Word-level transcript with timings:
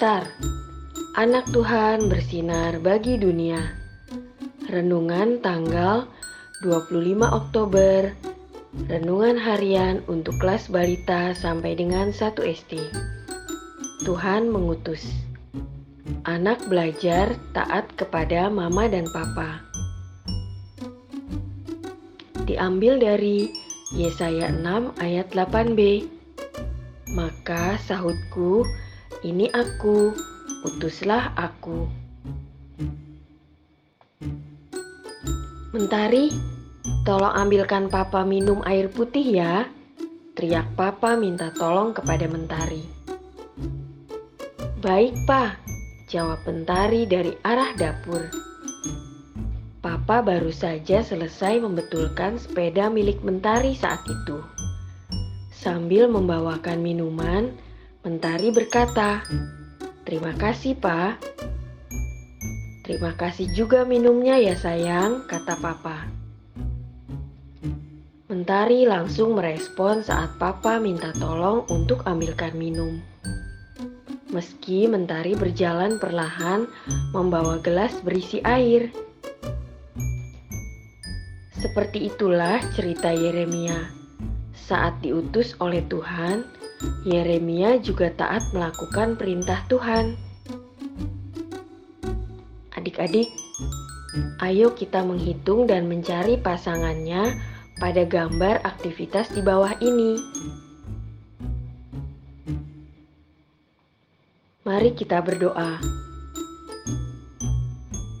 Star, 0.00 0.24
anak 1.12 1.52
Tuhan 1.52 2.08
bersinar 2.08 2.80
bagi 2.80 3.20
dunia. 3.20 3.60
Renungan 4.72 5.44
tanggal 5.44 6.08
25 6.64 7.20
Oktober, 7.20 8.08
renungan 8.88 9.36
harian 9.36 10.00
untuk 10.08 10.40
kelas 10.40 10.72
balita 10.72 11.36
sampai 11.36 11.76
dengan 11.76 12.16
1 12.16 12.32
SD. 12.32 12.80
Tuhan 14.08 14.48
mengutus. 14.48 15.04
Anak 16.24 16.64
belajar 16.72 17.36
taat 17.52 17.84
kepada 17.92 18.48
mama 18.48 18.88
dan 18.88 19.04
papa. 19.12 19.60
Diambil 22.48 22.96
dari 22.96 23.52
Yesaya 23.92 24.48
6 24.48 24.96
ayat 24.96 25.28
8b. 25.28 26.08
Maka 27.12 27.76
sahutku, 27.84 28.64
ini 29.20 29.52
aku, 29.52 30.16
utuslah 30.64 31.36
aku. 31.36 31.84
Mentari, 35.76 36.32
tolong 37.04 37.36
ambilkan 37.36 37.92
papa 37.92 38.24
minum 38.24 38.64
air 38.64 38.88
putih 38.88 39.22
ya. 39.22 39.68
Teriak 40.34 40.72
papa 40.72 41.20
minta 41.20 41.52
tolong 41.52 41.92
kepada 41.92 42.24
Mentari. 42.26 42.80
Baik, 44.80 45.12
Pak, 45.28 45.60
jawab 46.08 46.40
Mentari 46.48 47.04
dari 47.04 47.36
arah 47.44 47.76
dapur. 47.76 48.24
Papa 49.84 50.24
baru 50.24 50.48
saja 50.48 51.04
selesai 51.04 51.60
membetulkan 51.60 52.40
sepeda 52.40 52.88
milik 52.88 53.20
Mentari 53.20 53.76
saat 53.76 54.00
itu. 54.08 54.40
Sambil 55.52 56.08
membawakan 56.08 56.80
minuman, 56.80 57.52
Mentari 58.00 58.48
berkata, 58.48 59.20
"Terima 60.08 60.32
kasih, 60.32 60.72
Pak." 60.72 61.20
"Terima 62.80 63.12
kasih 63.12 63.52
juga 63.52 63.84
minumnya 63.84 64.40
ya, 64.40 64.56
sayang," 64.56 65.28
kata 65.28 65.60
Papa. 65.60 66.08
Mentari 68.32 68.88
langsung 68.88 69.36
merespon 69.36 70.00
saat 70.00 70.40
Papa 70.40 70.80
minta 70.80 71.12
tolong 71.12 71.68
untuk 71.68 72.00
ambilkan 72.08 72.56
minum. 72.56 73.04
Meski 74.32 74.88
Mentari 74.88 75.36
berjalan 75.36 76.00
perlahan 76.00 76.64
membawa 77.12 77.60
gelas 77.60 78.00
berisi 78.00 78.40
air. 78.48 78.88
Seperti 81.52 82.08
itulah 82.08 82.64
cerita 82.72 83.12
Yeremia. 83.12 83.99
Saat 84.60 85.00
diutus 85.00 85.56
oleh 85.56 85.80
Tuhan, 85.88 86.44
Yeremia 87.04 87.80
juga 87.80 88.12
taat 88.12 88.44
melakukan 88.56 89.16
perintah 89.16 89.64
Tuhan. 89.68 90.16
Adik-adik, 92.76 93.28
ayo 94.40 94.72
kita 94.72 95.04
menghitung 95.04 95.68
dan 95.68 95.84
mencari 95.88 96.40
pasangannya 96.40 97.36
pada 97.76 98.04
gambar 98.08 98.64
aktivitas 98.64 99.32
di 99.32 99.44
bawah 99.44 99.76
ini. 99.84 100.16
Mari 104.64 104.92
kita 104.96 105.20
berdoa. 105.24 105.80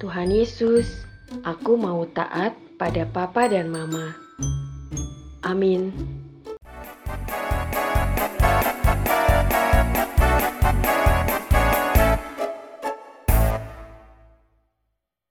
Tuhan 0.00 0.32
Yesus, 0.32 1.04
aku 1.44 1.76
mau 1.76 2.04
taat 2.08 2.56
pada 2.80 3.04
Papa 3.04 3.48
dan 3.48 3.68
Mama. 3.68 4.16
Amin. 5.44 6.19